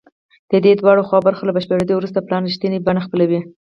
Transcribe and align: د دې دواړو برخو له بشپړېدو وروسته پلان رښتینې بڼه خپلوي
د 0.51 0.53
دې 0.65 0.73
دواړو 0.79 1.01
برخو 1.27 1.47
له 1.47 1.53
بشپړېدو 1.55 1.93
وروسته 1.97 2.25
پلان 2.25 2.41
رښتینې 2.47 2.83
بڼه 2.85 3.01
خپلوي 3.05 3.39